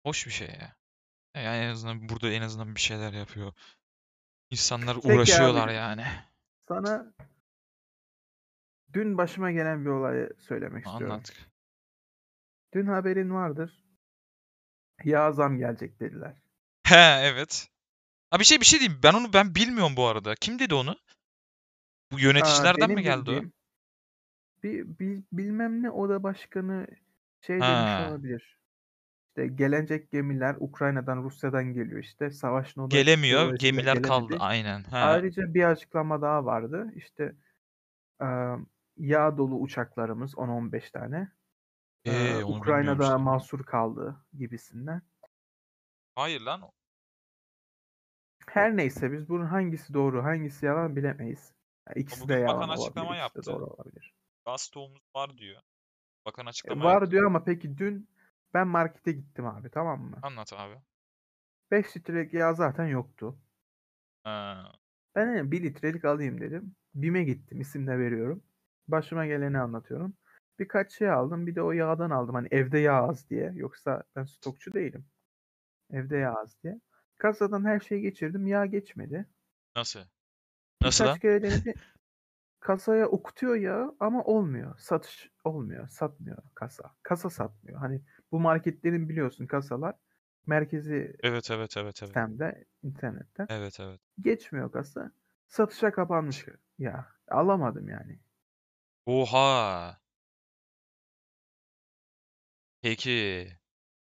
[0.03, 0.75] hoş bir şey ya.
[1.35, 3.53] Yani en azından burada en azından bir şeyler yapıyor.
[4.51, 6.05] İnsanlar Peki uğraşıyorlar abi yani.
[6.67, 7.13] sana
[8.93, 11.11] dün başıma gelen bir olayı söylemek istiyorum.
[11.11, 11.33] Anlat.
[12.73, 13.83] Dün haberin vardır.
[15.03, 16.41] Yağ zam gelecek dediler.
[16.83, 17.67] He evet.
[18.29, 18.99] Ha bir şey bir şey diyeyim.
[19.03, 20.35] Ben onu ben bilmiyorum bu arada.
[20.35, 20.95] Kim dedi onu?
[22.11, 23.33] Bu Aa, yöneticilerden mi benim geldi o?
[23.33, 23.53] bildiğim
[24.63, 26.87] bir, bir bilmem ne oda başkanı
[27.41, 28.07] şey demiş Ha.
[28.09, 28.60] olabilir.
[29.31, 32.31] İşte gelecek gemiler Ukrayna'dan, Rusya'dan geliyor işte.
[32.31, 33.41] Savaş dolayı- Gelemiyor.
[33.41, 34.37] dolayısıyla Gemiler kaldı.
[34.39, 34.83] Aynen.
[34.83, 34.97] Ha.
[34.97, 36.91] Ayrıca bir açıklama daha vardı.
[36.95, 37.35] İşte
[38.21, 38.25] e,
[38.97, 41.31] yağ dolu uçaklarımız 10-15 tane.
[42.05, 45.01] e, Ee, bilmiyorum Ukrayna'da mahsur kaldı gibisinden.
[46.15, 46.61] Hayır lan.
[48.47, 51.53] Her neyse biz bunun hangisi doğru, hangisi yalan bilemeyiz.
[51.87, 53.41] Yani ikisi de bugün bakan yalan açıklama olabilir, de yaptı.
[53.45, 54.13] doğru olabilir.
[54.45, 55.61] Gaz stoğumuz var diyor.
[56.25, 57.11] Bakan E, açıklama var yaptı.
[57.11, 58.09] diyor ama peki dün
[58.53, 60.19] ben markete gittim abi tamam mı?
[60.21, 60.75] Anlat abi.
[61.71, 63.37] 5 litrelik yağ zaten yoktu.
[64.23, 64.71] Ha.
[65.15, 66.75] Ben dedim 1 litrelik alayım dedim.
[66.95, 68.43] BİM'e gittim isim de veriyorum.
[68.87, 70.13] Başıma geleni anlatıyorum.
[70.59, 72.35] Birkaç şey aldım bir de o yağdan aldım.
[72.35, 73.51] Hani evde yağ az diye.
[73.55, 75.05] Yoksa ben stokçu değilim.
[75.91, 76.79] Evde yağ az diye.
[77.17, 78.47] Kasadan her şeyi geçirdim.
[78.47, 79.25] Yağ geçmedi.
[79.75, 79.99] Nasıl?
[80.81, 81.15] Nasıl lan?
[81.15, 81.73] Birkaç kere denedi.
[82.59, 84.79] Kasaya okutuyor ya ama olmuyor.
[84.79, 85.87] Satış olmuyor.
[85.87, 86.95] Satmıyor kasa.
[87.03, 87.79] Kasa satmıyor.
[87.79, 89.95] Hani bu marketlerin biliyorsun kasalar
[90.47, 91.97] merkezi Evet evet evet evet.
[91.97, 94.01] sistemde internetten Evet evet.
[94.21, 95.11] geçmiyor kasa.
[95.47, 96.45] Satışa kapanmış
[96.77, 97.07] ya.
[97.27, 98.19] Alamadım yani.
[99.05, 99.99] Oha.
[102.81, 103.47] Peki.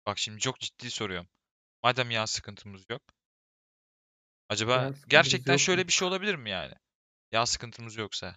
[0.06, 1.28] Bak şimdi çok ciddi soruyorum.
[1.82, 3.02] Madem yağ sıkıntımız yok.
[4.48, 5.88] Acaba sıkıntımız gerçekten yok şöyle mu?
[5.88, 6.74] bir şey olabilir mi yani?
[7.32, 8.36] Yağ sıkıntımız yoksa.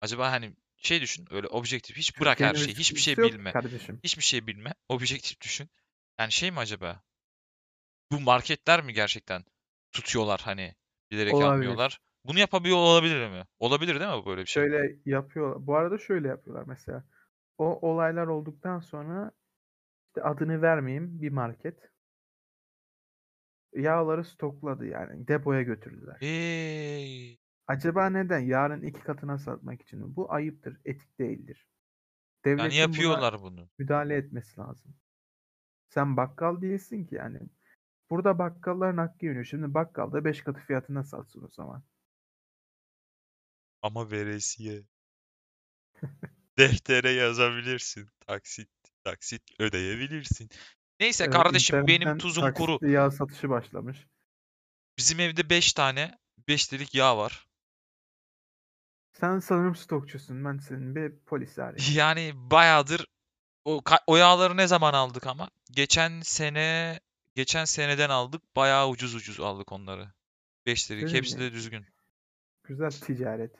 [0.00, 3.52] Acaba hani şey düşün öyle objektif hiç bırak her şeyi hiçbir şey bilme.
[3.52, 4.00] kardeşim.
[4.04, 4.74] Hiçbir şey bilme.
[4.88, 5.70] Objektif düşün.
[6.18, 7.02] Yani şey mi acaba?
[8.12, 9.44] Bu marketler mi gerçekten
[9.92, 10.74] tutuyorlar hani
[11.10, 11.50] bilerek Olabilir.
[11.50, 12.00] yapmıyorlar?
[12.24, 13.44] Bunu yapabiliyor olabilir mi?
[13.58, 14.62] Olabilir değil mi böyle bir şey?
[14.62, 15.66] Şöyle yapıyorlar.
[15.66, 17.04] Bu arada şöyle yapıyorlar mesela.
[17.58, 19.32] O olaylar olduktan sonra
[20.06, 21.90] işte adını vermeyeyim bir market
[23.72, 26.16] yağları stokladı yani depoya götürdüler.
[26.20, 27.39] Ey.
[27.70, 28.38] Acaba neden?
[28.38, 30.16] Yarın iki katına satmak için mi?
[30.16, 31.66] Bu ayıptır, etik değildir.
[32.46, 33.68] Yani Devletin buna yapıyorlar bunu.
[33.78, 34.94] müdahale etmesi lazım.
[35.88, 37.38] Sen bakkal değilsin ki yani.
[38.10, 39.44] Burada bakkalların hakkı yönüyor.
[39.44, 41.82] Şimdi bakkalda 5 katı fiyatına satsın o zaman.
[43.82, 44.82] Ama veresiye.
[46.58, 48.08] Deftere yazabilirsin.
[48.26, 48.70] Taksit
[49.04, 50.48] taksit ödeyebilirsin.
[51.00, 52.78] Neyse Evet, kardeşim benim tuzum kuru.
[52.86, 54.06] yağ satışı başlamış.
[54.98, 57.49] Bizim evde 5 tane 5 litrelik yağ var.
[59.20, 60.44] Sen sanırım stokçusun.
[60.44, 61.94] Ben senin bir polis arayayım.
[61.96, 63.06] Yani bayağıdır
[63.64, 65.50] o, o yağları ne zaman aldık ama?
[65.70, 67.00] Geçen sene
[67.34, 68.56] geçen seneden aldık.
[68.56, 70.12] Bayağı ucuz ucuz aldık onları.
[70.66, 71.04] 5 litrelik.
[71.04, 71.42] Değil Hepsi mi?
[71.42, 71.86] de düzgün.
[72.64, 73.54] Güzel ticaret.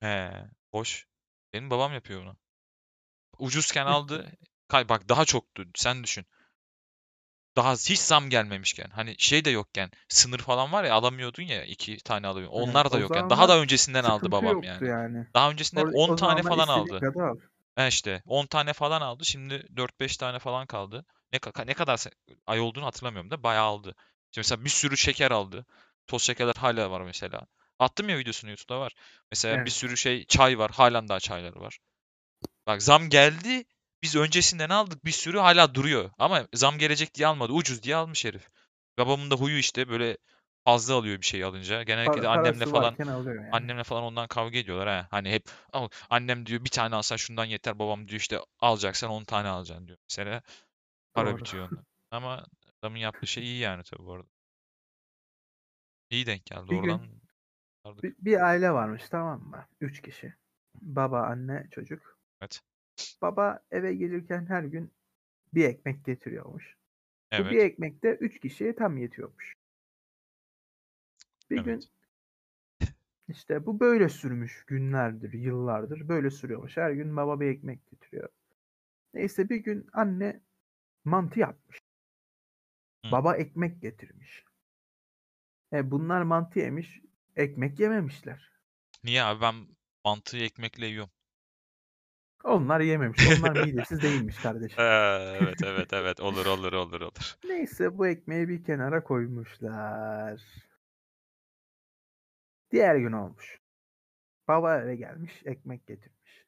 [0.00, 0.32] He,
[0.70, 1.06] hoş.
[1.52, 2.36] Benim babam yapıyor bunu.
[3.38, 4.32] Ucuzken aldı.
[4.68, 5.64] Kay bak daha çoktu.
[5.74, 6.26] Sen düşün.
[7.58, 8.90] Daha hiç zam gelmemişken.
[8.90, 9.90] Hani şey de yokken.
[10.08, 11.64] Sınır falan var ya alamıyordun ya.
[11.64, 12.52] iki tane alıyordun.
[12.52, 13.30] Onlar da o yokken.
[13.30, 14.88] Daha da öncesinden aldı babam yani.
[14.88, 15.26] yani.
[15.34, 16.98] Daha öncesinden O, 10 o tane falan aldı.
[16.98, 17.36] kadar.
[17.76, 19.24] He işte 10 tane falan aldı.
[19.24, 21.04] Şimdi 4-5 tane falan kaldı.
[21.32, 22.04] Ne, ne kadar
[22.46, 23.94] ay olduğunu hatırlamıyorum da bayağı aldı.
[24.30, 25.66] Şimdi mesela bir sürü şeker aldı.
[26.06, 27.40] Toz şekerler hala var mesela.
[27.78, 28.92] Attım ya videosunu YouTube'da var.
[29.32, 29.72] Mesela bir Evet.
[29.72, 30.70] sürü şey çay var.
[30.70, 31.78] Halen daha çayları var.
[32.66, 33.64] Bak zam geldi.
[34.02, 35.04] Biz öncesinden aldık.
[35.04, 36.10] Bir sürü hala duruyor.
[36.18, 37.52] Ama zam gelecek diye almadı.
[37.52, 38.48] Ucuz diye almış herif.
[38.98, 40.16] Babamın da huyu işte böyle
[40.64, 41.82] fazla alıyor bir şey alınca.
[41.82, 43.50] Genellikle de Para, annemle falan yani.
[43.52, 45.08] Annemle falan ondan kavga ediyorlar ha.
[45.10, 47.78] Hani hep "Al, annem diyor bir tane alsan şundan yeter.
[47.78, 49.98] Babam diyor işte alacaksan 10 tane alacaksın diyor.
[50.10, 50.42] Mesela
[51.14, 51.38] para Doğru.
[51.38, 51.82] bitiyor onda.
[52.10, 52.46] Ama
[52.78, 54.28] adamın yaptığı şey iyi yani tabii bu arada.
[56.10, 56.70] İyi denk geldi.
[56.70, 57.06] Bir gün Oradan
[57.84, 58.04] aldık.
[58.04, 59.66] bir, bir aile varmış tamam mı?
[59.80, 60.34] Üç kişi.
[60.82, 62.18] Baba, anne, çocuk.
[62.40, 62.60] Evet.
[63.22, 64.92] Baba eve gelirken her gün
[65.54, 66.76] bir ekmek getiriyormuş.
[67.32, 67.62] Bu bir Evet.
[67.62, 69.54] ekmek de üç kişiye tam yetiyormuş.
[71.50, 71.88] Bir gün Evet.
[73.28, 76.76] işte bu böyle sürmüş günlerdir, yıllardır böyle sürüyormuş.
[76.76, 78.28] Her gün baba bir ekmek getiriyor.
[79.14, 80.40] Neyse bir gün anne
[81.04, 81.78] mantı yapmış.
[83.04, 83.12] Hı.
[83.12, 84.44] Baba ekmek getirmiş.
[85.72, 87.00] E bunlar mantı yemiş,
[87.36, 88.52] ekmek yememişler.
[89.04, 89.54] Niye abi ben
[90.04, 91.10] mantığı ekmekle yiyorum.
[92.48, 93.38] Onlar yememiş.
[93.38, 94.80] Onlar midesiz değilmiş kardeşim.
[94.80, 97.34] Evet evet evet olur olur olur olur.
[97.44, 100.42] Neyse bu ekmeği bir kenara koymuşlar.
[102.70, 103.58] Diğer gün olmuş.
[104.48, 106.46] Baba eve gelmiş, ekmek getirmiş.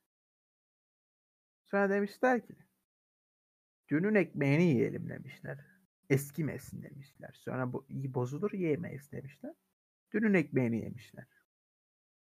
[1.64, 2.54] Sonra demişler ki,
[3.88, 5.58] dünün ekmeğini yiyelim demişler.
[6.10, 7.40] Eskimesin demişler.
[7.44, 9.54] Sonra bu iyi bozulur yiyemeyiz demişler.
[10.12, 11.26] Dünün ekmeğini yemişler.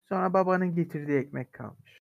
[0.08, 2.07] Sonra babanın getirdiği ekmek kalmış.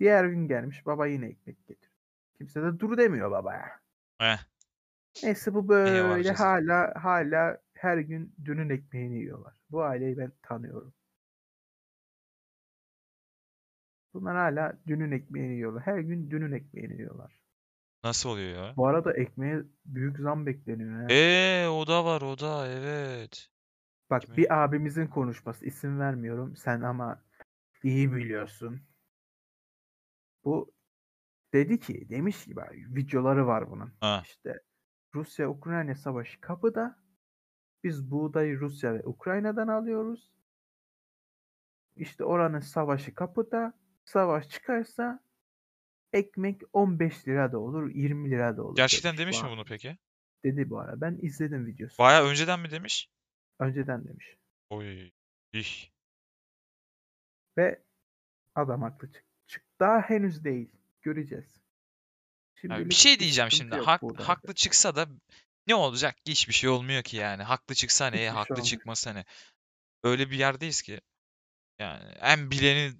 [0.00, 1.90] Diğer gün gelmiş baba yine ekmek getir.
[2.38, 3.80] Kimse de dur demiyor babaya.
[4.20, 4.38] Eh,
[5.22, 9.54] Neyse bu böyle hala hala her gün dünün ekmeğini yiyorlar.
[9.70, 10.94] Bu aileyi ben tanıyorum.
[14.14, 15.82] Bunlar hala dünün ekmeğini yiyorlar.
[15.86, 17.40] Her gün dünün ekmeğini yiyorlar.
[18.04, 18.76] nasıl oluyor ya?
[18.76, 21.02] Bu arada ekmeğe büyük zam bekleniyor.
[21.02, 21.08] ya.
[21.16, 23.48] Eee o da var o da evet.
[24.10, 26.56] Bak ekmeğe- bir abimizin konuşması isim vermiyorum.
[26.56, 27.22] Sen ama
[27.82, 28.80] iyi biliyorsun.
[30.44, 30.72] Bu
[31.52, 33.92] dedi ki demiş ki videoları var bunun.
[34.00, 34.22] Ha.
[34.24, 34.60] İşte
[35.14, 36.98] Rusya-Ukrayna savaşı kapıda.
[37.84, 40.32] Biz buğdayı Rusya ve Ukrayna'dan alıyoruz.
[41.96, 43.72] İşte oranın savaşı kapıda.
[44.04, 45.20] Savaş çıkarsa
[46.12, 48.76] ekmek 15 lira da olur, 20 lira da olur.
[48.76, 49.98] Gerçekten demiş demiş mi bunu peki?
[50.44, 51.00] Dedi bu ara.
[51.00, 51.98] Ben izledim videosu.
[51.98, 53.10] Baya önceden mi demiş?
[53.58, 54.36] Önceden demiş.
[54.70, 55.10] Oy.
[55.52, 55.90] ih.
[57.58, 57.82] Ve
[58.54, 59.29] adam haklı çık.
[59.50, 59.62] Çık.
[59.80, 60.68] Daha henüz değil.
[61.02, 61.44] Göreceğiz.
[61.44, 63.76] Abi Şimdilik bir şey diyeceğim şimdi.
[63.76, 65.06] Hak, haklı çıksa da
[65.66, 66.30] ne olacak ki?
[66.30, 67.42] Hiçbir şey olmuyor ki yani.
[67.42, 68.10] Haklı çıksa ne?
[68.10, 68.66] Hiçbir şey haklı olmuyor.
[68.66, 69.24] çıkmasa ne?
[70.04, 71.00] Öyle bir yerdeyiz ki.
[71.78, 72.92] Yani en bileni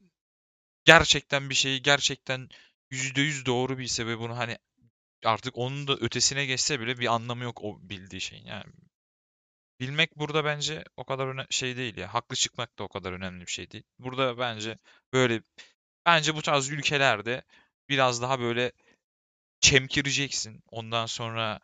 [0.84, 2.48] gerçekten bir şeyi gerçekten
[2.90, 4.58] %100 doğru bilse ve bunu hani
[5.24, 8.46] artık onun da ötesine geçse bile bir anlamı yok o bildiği şeyin.
[8.46, 8.64] Yani
[9.80, 12.14] bilmek burada bence o kadar öne şey değil ya.
[12.14, 13.84] Haklı çıkmak da o kadar önemli bir şey değil.
[13.98, 14.78] Burada bence
[15.12, 15.42] böyle
[16.06, 17.42] bence bu tarz ülkelerde
[17.88, 18.72] biraz daha böyle
[19.60, 20.62] çemkireceksin.
[20.68, 21.60] Ondan sonra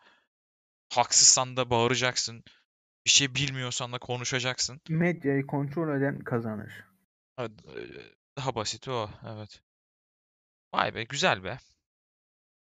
[0.93, 2.43] haksızsan da bağıracaksın.
[3.05, 4.81] Bir şey bilmiyorsan da konuşacaksın.
[4.89, 6.83] Medyayı kontrol eden kazanır.
[7.39, 7.47] Eee,
[8.37, 9.09] Daha basit o.
[9.27, 9.61] Evet.
[10.73, 11.57] Vay be güzel be.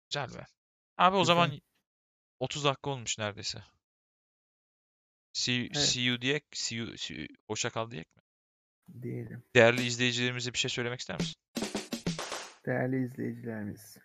[0.09, 0.45] Güzel be.
[0.97, 1.25] Abi o Güzel.
[1.35, 1.61] zaman
[2.39, 3.63] 30 dakika olmuş neredeyse.
[5.33, 5.77] See, you- Evet.
[5.89, 8.21] see you diyek, see you, see you- hoşça kal diyek mi?
[9.01, 9.43] Diyelim.
[9.55, 11.35] Değerli izleyicilerimize bir şey söylemek ister misin?
[12.65, 13.97] Değerli izleyicilerimiz.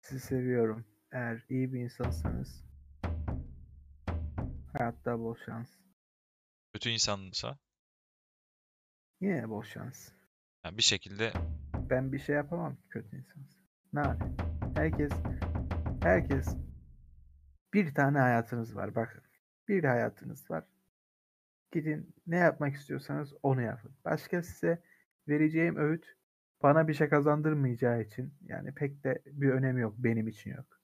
[0.00, 0.84] Sizi seviyorum.
[1.12, 2.64] Eğer iyi bir insansanız
[4.72, 5.68] hayatta bol şans.
[6.72, 7.58] Kötü insansa
[9.20, 10.08] Yine bol şans.
[10.64, 11.32] yani bir şekilde
[11.90, 13.62] Ben bir şey yapamam ki kötü insansın.
[13.92, 14.36] Ne yapayım?
[14.76, 15.12] Herkes
[16.02, 16.56] herkes
[17.74, 18.94] bir tane hayatınız var.
[18.94, 19.22] Bakın.
[19.68, 20.64] Bir hayatınız var.
[21.72, 23.96] Gidin ne yapmak istiyorsanız onu yapın.
[24.04, 24.82] Başka size
[25.28, 26.06] vereceğim öğüt
[26.62, 29.94] bana bir şey kazandırmayacağı için yani pek de bir önemi yok.
[29.98, 30.80] Benim için yok.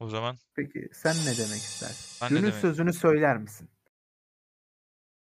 [0.00, 2.18] o zaman Peki sen ne demek istersin?
[2.22, 3.68] Ben Günün demek- sözünü söyler misin?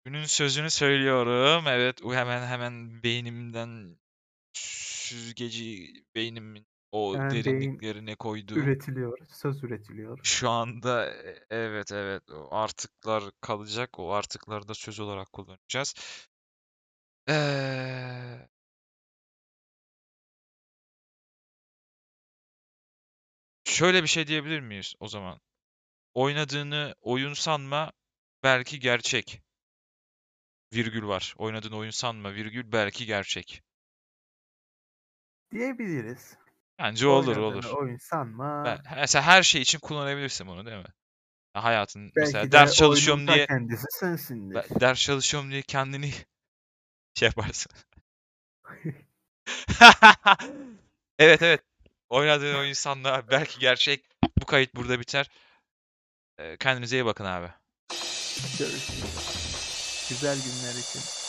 [0.06, 1.64] günün sözünü söylüyorum.
[1.68, 3.98] Evet hemen hemen beynimden
[4.54, 9.18] süzgeci beynimin o Yani beyin derinliklerine koyduğum Üretiliyor.
[9.30, 10.20] Söz üretiliyor.
[10.24, 14.00] şu anda e, evet evet o artıklar kalacak.
[14.00, 15.96] O artıkları da söz olarak kullanacağız.
[17.28, 18.50] Eee
[23.66, 25.40] Şöyle bir şey diyebilir miyiz o zaman?
[26.14, 27.92] Oynadığını oyun sanma,
[28.44, 29.42] belki gerçek.
[30.74, 31.34] Virgül var.
[31.38, 33.64] Oynadığın oyun sanma, virgül belki gerçek.
[35.52, 36.38] Diyebiliriz.
[36.84, 37.78] Bence olur Oynadığını olur.
[37.78, 38.66] oyun sanma.
[38.66, 40.94] Ben, mesela her şey için kullanabilirsin bunu değil mi?
[41.56, 44.56] Ya Hayatın mesela Belki de ders çalışıyorum oyunun ta diye kendisi sensindir.
[44.56, 46.12] ben- ders çalışıyorum diye kendini
[47.16, 47.72] şey yaparsın.
[51.20, 51.62] Evet evet.
[52.10, 54.06] Oynadığın oyun sanma, belki gerçek.
[54.42, 55.30] Bu kayıt burada biter.
[56.40, 57.48] Ee, Kendinize iyi bakın abi.
[58.60, 60.10] Görüşürüz.
[60.10, 61.23] Güzel günler için.